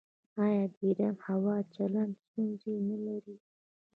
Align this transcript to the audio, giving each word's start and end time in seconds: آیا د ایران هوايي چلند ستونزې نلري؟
آیا 0.43 0.63
د 0.73 0.75
ایران 0.85 1.15
هوايي 1.25 1.63
چلند 1.75 2.13
ستونزې 2.23 2.73
نلري؟ 2.87 3.35